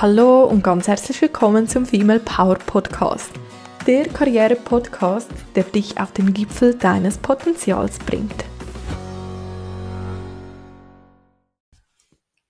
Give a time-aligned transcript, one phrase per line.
[0.00, 3.34] Hallo und ganz herzlich willkommen zum Female Power Podcast.
[3.86, 8.46] Der Karriere-Podcast, der dich auf den Gipfel deines Potenzials bringt.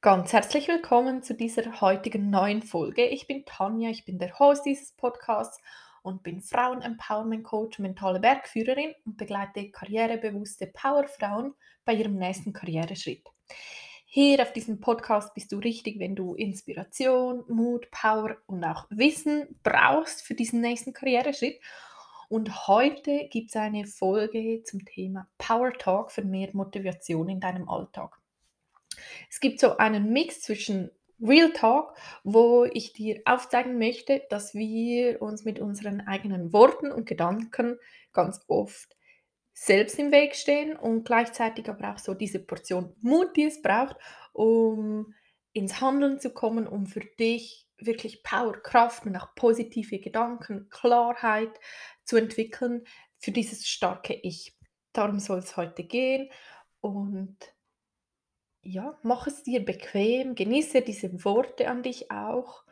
[0.00, 3.04] Ganz herzlich willkommen zu dieser heutigen neuen Folge.
[3.06, 5.60] Ich bin Tanja, ich bin der Host dieses Podcasts
[6.02, 11.54] und bin Frauen-Empowerment-Coach, mentale Bergführerin und begleite karrierebewusste Powerfrauen
[11.84, 13.26] bei ihrem nächsten Karriereschritt.
[14.12, 19.60] Hier auf diesem Podcast bist du richtig, wenn du Inspiration, Mut, Power und auch Wissen
[19.62, 21.60] brauchst für diesen nächsten Karriereschritt.
[22.28, 27.68] Und heute gibt es eine Folge zum Thema Power Talk für mehr Motivation in deinem
[27.68, 28.18] Alltag.
[29.30, 30.90] Es gibt so einen Mix zwischen
[31.22, 37.06] Real Talk, wo ich dir aufzeigen möchte, dass wir uns mit unseren eigenen Worten und
[37.06, 37.78] Gedanken
[38.12, 38.96] ganz oft
[39.62, 43.96] selbst im Weg stehen und gleichzeitig aber auch so diese Portion Mut, die es braucht,
[44.32, 45.14] um
[45.52, 51.60] ins Handeln zu kommen, um für dich wirklich Power, Kraft und auch positive Gedanken, Klarheit
[52.04, 52.84] zu entwickeln
[53.18, 54.56] für dieses starke Ich.
[54.94, 56.30] Darum soll es heute gehen
[56.80, 57.36] und
[58.62, 62.64] ja, mach es dir bequem, genieße diese Worte an dich auch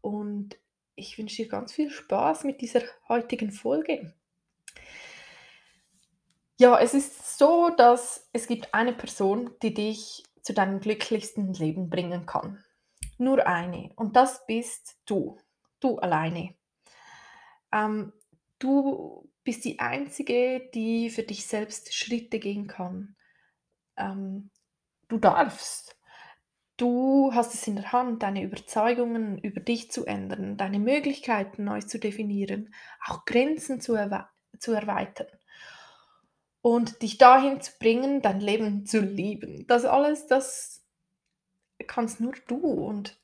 [0.00, 0.58] und
[0.94, 4.14] ich wünsche dir ganz viel Spaß mit dieser heutigen Folge.
[6.60, 11.88] Ja, es ist so, dass es gibt eine Person, die dich zu deinem glücklichsten Leben
[11.88, 12.62] bringen kann.
[13.16, 13.94] Nur eine.
[13.96, 15.38] Und das bist du.
[15.80, 16.54] Du alleine.
[17.72, 18.12] Ähm,
[18.58, 23.16] du bist die Einzige, die für dich selbst Schritte gehen kann.
[23.96, 24.50] Ähm,
[25.08, 25.96] du darfst.
[26.76, 31.80] Du hast es in der Hand, deine Überzeugungen über dich zu ändern, deine Möglichkeiten neu
[31.80, 32.74] zu definieren,
[33.06, 35.39] auch Grenzen zu, erwe zu erweitern
[36.62, 39.66] und dich dahin zu bringen, dein Leben zu lieben.
[39.66, 40.84] Das alles, das
[41.86, 43.18] kannst nur du und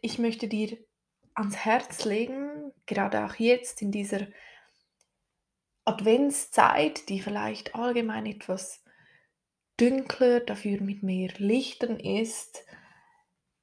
[0.00, 0.78] ich möchte dir
[1.34, 4.26] ans Herz legen, gerade auch jetzt in dieser
[5.84, 8.82] Adventszeit, die vielleicht allgemein etwas
[9.78, 12.64] dünkler, dafür mit mehr Lichtern ist,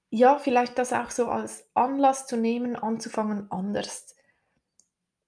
[0.09, 4.15] ja, vielleicht das auch so als Anlass zu nehmen, anzufangen, anders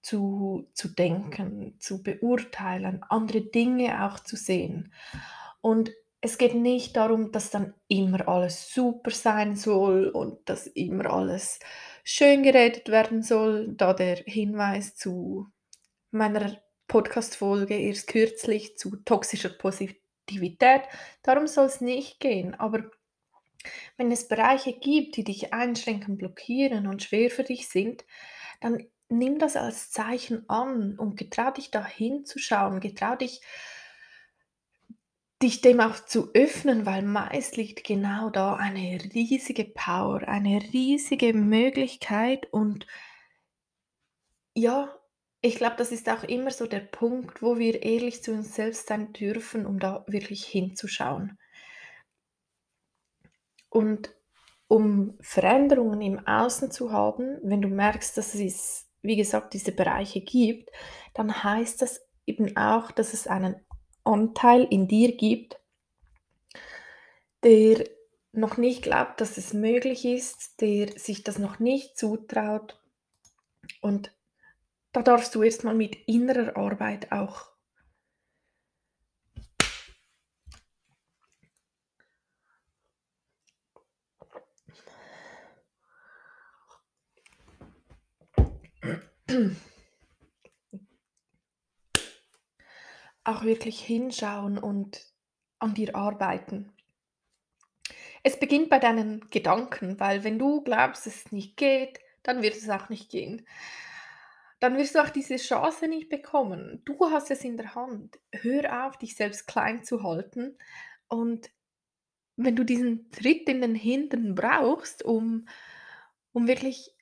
[0.06, 4.92] zu, zu denken, zu beurteilen, andere Dinge auch zu sehen.
[5.60, 5.90] Und
[6.20, 11.58] es geht nicht darum, dass dann immer alles super sein soll und dass immer alles
[12.04, 15.48] schön geredet werden soll, da der Hinweis zu
[16.12, 16.56] meiner
[16.86, 20.82] Podcast-Folge erst kürzlich zu toxischer Positivität,
[21.24, 22.54] darum soll es nicht gehen.
[22.54, 22.92] Aber
[23.96, 28.04] wenn es Bereiche gibt, die dich einschränken, blockieren und schwer für dich sind,
[28.60, 33.40] dann nimm das als Zeichen an und getrau dich da hinzuschauen, getrau dich,
[35.42, 41.34] dich dem auch zu öffnen, weil meist liegt genau da eine riesige Power, eine riesige
[41.34, 42.86] Möglichkeit und
[44.54, 44.96] ja,
[45.42, 48.88] ich glaube, das ist auch immer so der Punkt, wo wir ehrlich zu uns selbst
[48.88, 51.38] sein dürfen, um da wirklich hinzuschauen.
[53.68, 54.10] Und
[54.66, 60.20] um Veränderungen im Außen zu haben, wenn du merkst, dass es wie gesagt, diese Bereiche
[60.20, 60.70] gibt,
[61.14, 63.56] dann heißt das eben auch, dass es einen
[64.04, 65.58] Anteil in dir gibt,
[67.42, 67.88] der
[68.32, 72.80] noch nicht glaubt, dass es möglich ist, der sich das noch nicht zutraut.
[73.80, 74.12] Und
[74.92, 77.55] da darfst du erstmal mit innerer Arbeit auch
[93.24, 95.04] auch wirklich hinschauen und
[95.58, 96.72] an dir arbeiten.
[98.22, 102.68] Es beginnt bei deinen Gedanken, weil wenn du glaubst, es nicht geht, dann wird es
[102.68, 103.46] auch nicht gehen.
[104.58, 106.82] Dann wirst du auch diese Chance nicht bekommen.
[106.84, 108.18] Du hast es in der Hand.
[108.32, 110.56] Hör auf, dich selbst klein zu halten.
[111.08, 111.50] Und
[112.36, 115.46] wenn du diesen Tritt in den Hintern brauchst, um,
[116.32, 116.95] um wirklich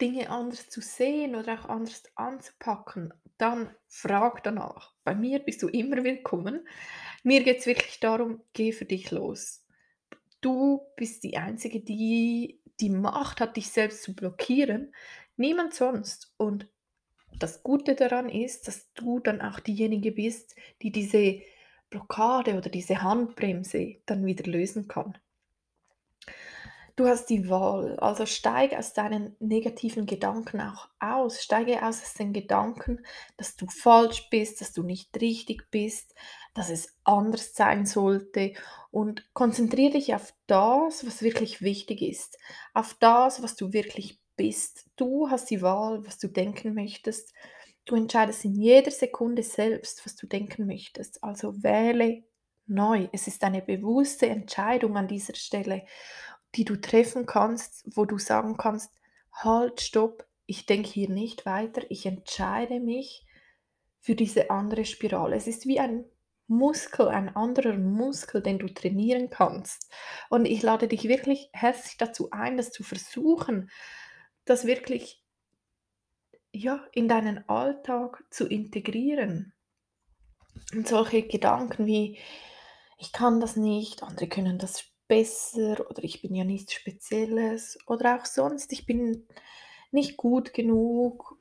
[0.00, 4.94] Dinge anders zu sehen oder auch anders anzupacken, dann frag danach.
[5.04, 6.66] Bei mir bist du immer willkommen.
[7.22, 9.64] Mir geht es wirklich darum, geh für dich los.
[10.40, 14.94] Du bist die Einzige, die die Macht hat, dich selbst zu blockieren.
[15.36, 16.32] Niemand sonst.
[16.38, 16.66] Und
[17.38, 21.40] das Gute daran ist, dass du dann auch diejenige bist, die diese
[21.90, 25.18] Blockade oder diese Handbremse dann wieder lösen kann.
[27.00, 31.40] Du hast die Wahl, also steige aus deinen negativen Gedanken auch aus.
[31.40, 33.06] Steige aus aus den Gedanken,
[33.38, 36.14] dass du falsch bist, dass du nicht richtig bist,
[36.52, 38.52] dass es anders sein sollte
[38.90, 42.36] und konzentriere dich auf das, was wirklich wichtig ist,
[42.74, 44.84] auf das, was du wirklich bist.
[44.96, 47.32] Du hast die Wahl, was du denken möchtest.
[47.86, 51.24] Du entscheidest in jeder Sekunde selbst, was du denken möchtest.
[51.24, 52.24] Also wähle
[52.66, 53.08] neu.
[53.10, 55.86] Es ist eine bewusste Entscheidung an dieser Stelle,
[56.54, 58.92] die du treffen kannst, wo du sagen kannst,
[59.32, 63.26] halt, stopp, ich denke hier nicht weiter, ich entscheide mich
[64.00, 65.36] für diese andere Spirale.
[65.36, 66.04] Es ist wie ein
[66.48, 69.88] Muskel, ein anderer Muskel, den du trainieren kannst.
[70.30, 73.70] Und ich lade dich wirklich herzlich dazu ein, das zu versuchen,
[74.44, 75.22] das wirklich
[76.52, 79.52] ja, in deinen Alltag zu integrieren.
[80.74, 82.18] Und solche Gedanken wie,
[82.98, 88.16] ich kann das nicht, andere können das besser oder ich bin ja nichts Spezielles oder
[88.16, 89.26] auch sonst, ich bin
[89.90, 91.36] nicht gut genug,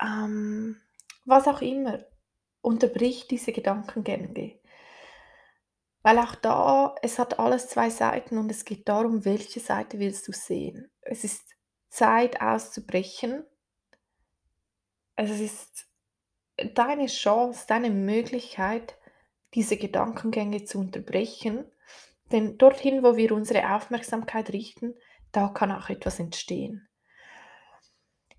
[0.00, 0.80] ähm,
[1.24, 2.04] was auch immer,
[2.60, 4.60] unterbricht diese Gedankengänge.
[6.02, 10.28] Weil auch da, es hat alles zwei Seiten und es geht darum, welche Seite willst
[10.28, 10.88] du sehen.
[11.00, 11.56] Es ist
[11.88, 13.44] Zeit auszubrechen.
[15.16, 15.88] Es ist
[16.74, 18.96] deine Chance, deine Möglichkeit,
[19.54, 21.64] diese Gedankengänge zu unterbrechen.
[22.34, 24.96] Denn dorthin, wo wir unsere Aufmerksamkeit richten,
[25.30, 26.88] da kann auch etwas entstehen.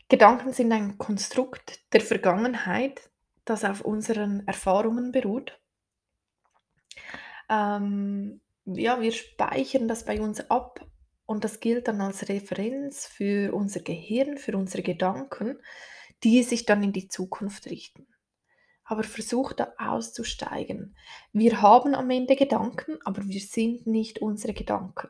[0.09, 3.09] Gedanken sind ein Konstrukt der Vergangenheit,
[3.45, 5.61] das auf unseren Erfahrungen beruht.
[7.49, 10.85] Ähm, ja, wir speichern das bei uns ab
[11.25, 15.57] und das gilt dann als Referenz für unser Gehirn, für unsere Gedanken,
[16.21, 18.05] die sich dann in die Zukunft richten.
[18.85, 20.95] Aber versuch da auszusteigen.
[21.33, 25.09] Wir haben am Ende Gedanken, aber wir sind nicht unsere Gedanken.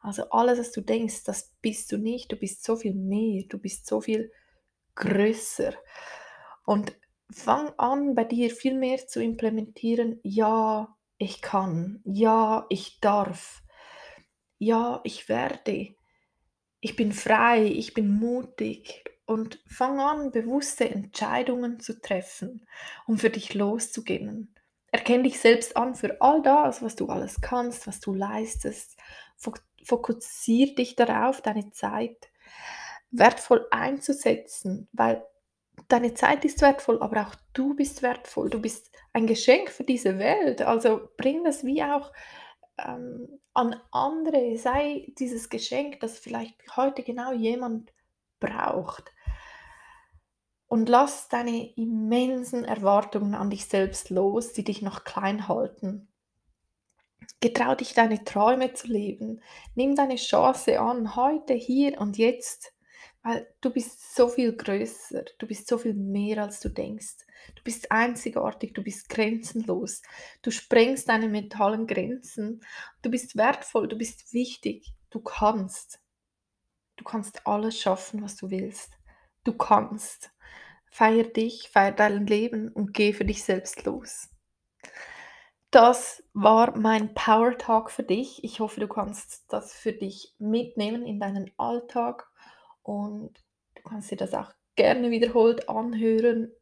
[0.00, 2.32] Also alles, was du denkst, das bist du nicht.
[2.32, 4.32] Du bist so viel mehr, du bist so viel
[4.96, 5.74] größer.
[6.64, 6.96] Und
[7.30, 10.18] fang an, bei dir viel mehr zu implementieren.
[10.22, 12.00] Ja, ich kann.
[12.04, 13.62] Ja, ich darf.
[14.58, 15.94] Ja, ich werde.
[16.80, 19.04] Ich bin frei, ich bin mutig.
[19.32, 22.66] Und fang an, bewusste Entscheidungen zu treffen,
[23.06, 24.54] um für dich loszugehen.
[24.90, 28.98] Erkenn dich selbst an für all das, was du alles kannst, was du leistest
[29.84, 32.30] fokussiere dich darauf, deine Zeit
[33.10, 35.24] wertvoll einzusetzen, weil
[35.88, 38.50] deine Zeit ist wertvoll, aber auch du bist wertvoll.
[38.50, 40.62] Du bist ein Geschenk für diese Welt.
[40.62, 42.12] Also bring das wie auch
[42.78, 44.56] ähm, an andere.
[44.56, 47.92] Sei dieses Geschenk, das vielleicht heute genau jemand
[48.40, 49.12] braucht.
[50.72, 56.08] Und lass deine immensen Erwartungen an dich selbst los, die dich noch klein halten.
[57.40, 59.42] Getrau dich, deine Träume zu leben.
[59.74, 62.72] Nimm deine Chance an, heute, hier und jetzt,
[63.22, 67.18] weil du bist so viel größer, du bist so viel mehr, als du denkst.
[67.54, 70.00] Du bist einzigartig, du bist grenzenlos.
[70.40, 72.62] Du sprengst deine mentalen Grenzen.
[73.02, 74.94] Du bist wertvoll, du bist wichtig.
[75.10, 76.00] Du kannst.
[76.96, 78.94] Du kannst alles schaffen, was du willst.
[79.44, 80.31] Du kannst.
[80.92, 84.28] Feier dich, feier dein Leben und geh für dich selbst los.
[85.70, 88.44] Das war mein Power Talk für dich.
[88.44, 92.28] Ich hoffe, du kannst das für dich mitnehmen in deinen Alltag
[92.82, 93.42] und
[93.74, 96.52] du kannst dir das auch gerne wiederholt anhören.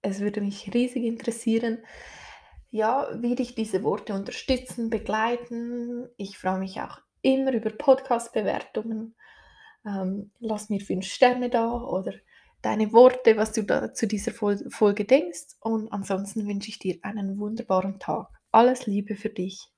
[0.00, 1.84] Es würde mich riesig interessieren,
[2.70, 6.08] ja, wie dich diese Worte unterstützen, begleiten.
[6.16, 9.14] Ich freue mich auch immer über Podcast-Bewertungen.
[9.86, 12.14] Ähm, lass mir fünf Sterne da oder
[12.62, 15.56] deine Worte, was du zu dieser Folge denkst.
[15.60, 18.28] Und ansonsten wünsche ich dir einen wunderbaren Tag.
[18.50, 19.68] Alles Liebe für dich.